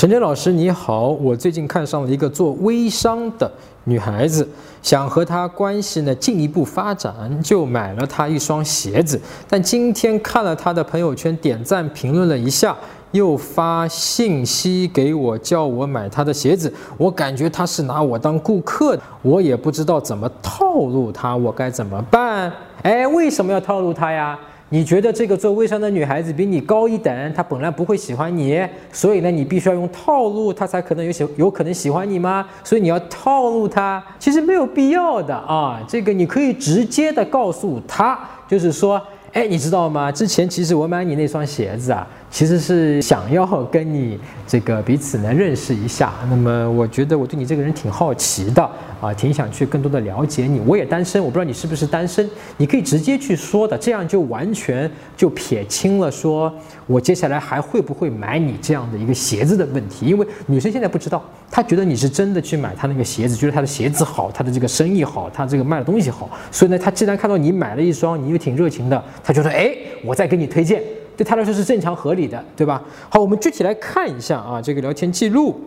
[0.00, 3.52] 陈真老师你好，我最近看上了一个做微商的
[3.84, 4.48] 女孩子，
[4.80, 9.20] 想和她关系呢进一步发展，就买了她一双鞋子。
[9.46, 12.74] 但今天看了她的朋友圈，点赞评论了一下，
[13.10, 16.72] 又发信息给我，叫我买她的鞋子。
[16.96, 22.50] 我感觉她是拿我当顾客，我也不知道怎么套路她，我该怎么办？
[22.82, 24.38] 哎，为什么要套路她呀？
[24.72, 32.48] 你觉得这个做微商的女孩子比你高一等，她本来不会喜欢你，所以呢，你必须要用套路，她才可能有喜有可能喜欢你吗？
[32.62, 35.80] 所以你要套路她，其实没有必要的啊。
[35.88, 40.12] 这个你可以直接的告诉她，就是说，哎，你知道吗？
[40.12, 46.12] 之前其实我买你那双鞋子啊，其实是想要跟你这个彼此呢认识一下。
[46.30, 48.70] 那么我觉得我对你这个人挺好奇的。
[49.00, 50.60] 啊，挺想去更多的了解你。
[50.66, 56.52] 我也单身，我不知道你是不是单身，你可以直接去说的，这样就完全就撇清了说
[56.86, 60.04] 我接下来还会不会买你这样的一个鞋子的问题。
[60.04, 69.74] 因为女生现在不知道，她觉得你是真的去买她那个鞋子，觉得她的鞋子好，她的这个生意好，她这个卖的东西好，所以呢，她既然看到你买了一双，你又挺热情的，她觉得哎，
[70.04, 70.82] 我再给你推荐，
[71.20, 72.82] 对他来说是正常合理的，对吧？
[73.10, 75.60] 好，我们具体来看一下啊，这个聊天记录。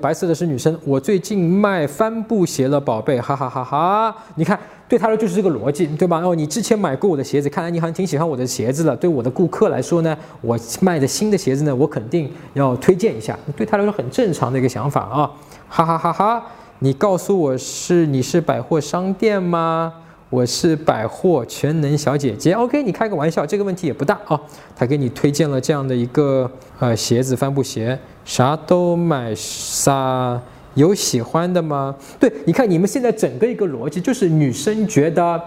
[0.00, 4.16] 白色的是女生，我最近卖帆布鞋了，宝贝，哈哈哈哈！
[4.34, 6.20] 你看，对他来说就是这个逻辑，对吧？
[6.24, 8.96] 哦，你之前买过我的鞋子，看来你好像挺喜欢我的鞋子的。
[8.96, 13.38] 对我的顾客来说呢，我卖的新的鞋子呢，我肯定要推荐一下。
[13.56, 15.30] 对他来说很正常的一个想法啊，
[15.68, 16.44] 哈哈哈哈！
[16.80, 19.94] 你告诉我是你是百货商店吗？
[20.30, 24.38] 我是百货全能小姐姐，OK，你开个玩笑，这个问题也不大啊。
[24.76, 30.38] 他给你推荐了这样的一个呃鞋子，帆布鞋，啥都买啥，
[30.74, 31.96] 有喜欢的吗？
[32.20, 35.42] 对，你看你们现在整个一个逻辑就是女生觉得。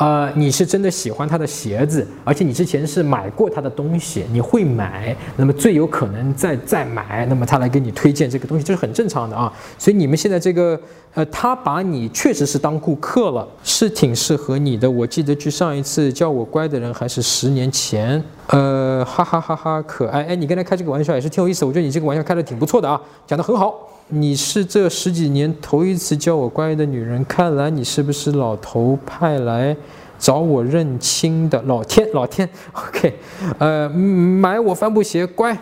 [0.00, 9.52] 呃，你是真的喜欢他的鞋子，而且你之前是买过他的东西，你会买，那么最有可能再再买，那么他来给你推荐这个东西，这是很正常的啊。
[9.76, 10.80] 所以你们现在这个，
[11.12, 14.90] 呃，他把你确实是当顾客了，是挺适合你的。
[14.90, 20.24] 我记得去上一次叫我乖的人还是十年前，呃，哈哈哈哈，可爱。
[20.24, 23.74] 哎，你跟他开这个玩笑也是挺有意思，我觉得你这个玩笑开的挺不错的啊，讲的很好。
[24.08, 29.76] 你是这十几年头一次叫我乖的女人，看来你是不是老头派来
[30.18, 31.62] 找我认亲的？
[31.62, 33.14] 老天，老天，OK，
[33.58, 35.56] 呃，买我帆布鞋，乖。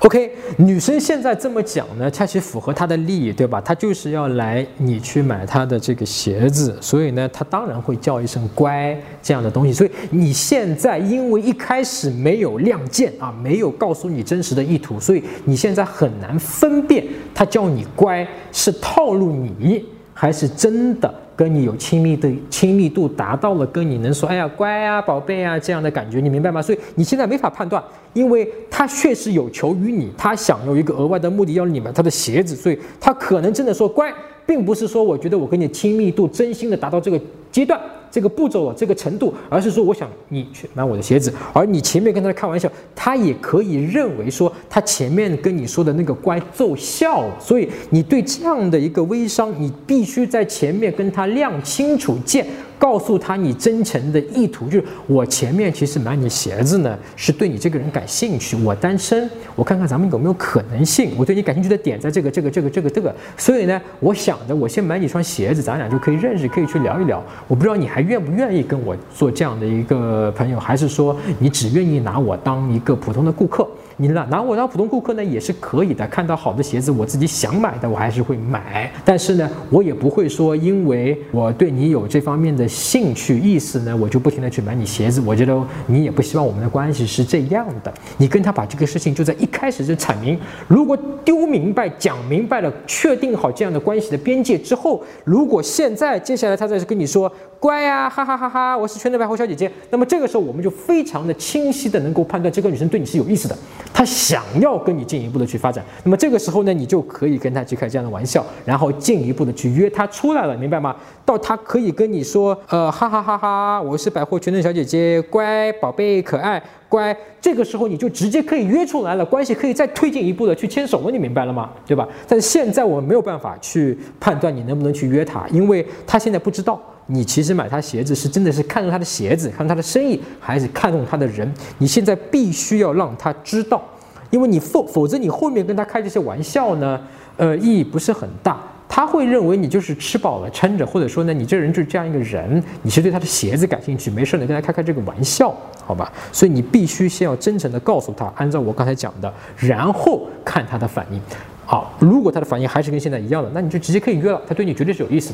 [0.00, 3.60] OK，女生现在这么讲呢，恰恰符合她的利益，对吧？
[3.60, 9.72] 她就是要来你去买她的这个鞋子，所以呢，她当然会叫一声乖这样的东西。
[9.72, 19.84] 所以你现在因为一开始没有亮剑啊，没有告诉你真实的意图，所以你现在很难分辨她叫你乖是套路你，
[20.14, 21.12] 还是真的。
[21.36, 26.62] 跟你有亲密的亲密度达到了，跟你能说哎呀乖啊宝贝啊这样的感觉，你明白吗？
[26.62, 27.82] 所以你现在没法判断，
[28.12, 34.14] 因为他确实有求于你，他想有一个额外的目的，要你买他的鞋子，所以他可能真的说乖，
[34.46, 37.20] 并不是说我觉得我跟你亲密度真心的达到这个
[37.50, 37.80] 阶段。
[38.14, 52.46] 这个步骤啊，这个程度，而是说我想你去买我的鞋子，而你前面跟他开玩笑，他也可以认为说他前面跟你说的那个乖奏效了，所以你对这样的一个微商，你必须在前面跟他亮清楚见。
[52.84, 58.54] 告诉他你真诚的意图，就是我前面其实买你鞋子呢，是对你这个人感兴趣。
[58.62, 61.12] 我单身，我看看咱们有没有可能性。
[61.16, 63.14] 我对你感兴趣的点在这个、这个、这个、这个、这个。
[63.38, 67.24] 所以呢，我想着我先买你双鞋子，咱俩就可以认识，可以去聊一聊。
[67.48, 73.66] 我不知道你还愿不愿意跟我做这样的一个朋友，还是说你只愿意拿我当一个普通的顾客？
[73.96, 85.20] 你拿拿我当普通顾客呢也是可以的，看到好的鞋子，我自己想买的我还是会买，但是呢，我也不会说因为我对你有这方面的兴趣意思呢，我就不停的去买你鞋子。
[85.24, 87.94] 我觉得你也不希望我们的关系是这样的。
[88.18, 97.32] 你跟他把这个事情就在一开始就阐明，如果丢明白、讲明白了，确定好这样的关系的边界之后，如果现在接下来他再跟你说
[97.64, 103.56] 乖呀，哈哈哈哈，我是全能百货小姐姐，那么这个时候我们就非常的清晰的能够判断这个女生对你是有意思的。
[103.90, 110.94] 她想要跟你进一步的去发展，那么这个时候呢，你就可以跟她去开这样的玩笑，然后进一步的去约她出来了，明白吗？
[111.24, 116.62] 到她可以跟你说，呃，哈哈哈哈，我是百货全能小姐姐，乖宝贝可爱
[116.94, 121.68] 乖，这个时候你就直接可以约出来了，关系可以再推进一步的去牵手了，你明白了吗？
[121.84, 122.06] 对吧？
[122.28, 126.80] 但是现在我们没有办法去判断你能不能去约他，因为他现在不知道。
[127.06, 131.52] 你其实买他鞋子是真的是看中他的鞋子，看他的生意，还是看中他的人？
[131.78, 133.82] 你现在必须要让他知道，
[134.30, 137.00] 因为你否否则你后面跟他开这些玩笑呢，
[137.36, 138.62] 呃，意义不是很大。
[138.88, 145.52] 他会认为你就是吃饱了撑着，或者说呢，你这人就是这样一个人，你是对他的鞋子感兴趣，没事呢跟他开开这个玩笑
[145.86, 146.12] 好吧？
[146.32, 151.20] 所以你必须先要真诚的告诉他，按照我刚才讲的，然后看他的反应。
[151.66, 155.32] 好，如果他的反应还是跟现在一样的，那你就直接可以约了，他对你绝对是有意思。